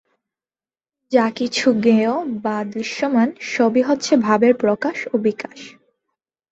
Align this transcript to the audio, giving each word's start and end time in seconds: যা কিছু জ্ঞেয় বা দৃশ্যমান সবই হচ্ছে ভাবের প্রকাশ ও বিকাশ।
যা 1.11 1.25
কিছু 1.35 1.67
জ্ঞেয় 1.81 2.13
বা 2.41 2.57
দৃশ্যমান 2.71 3.29
সবই 3.47 3.81
হচ্ছে 3.81 4.13
ভাবের 4.17 4.53
প্রকাশ 4.57 4.97
ও 5.13 5.15
বিকাশ। 5.17 5.59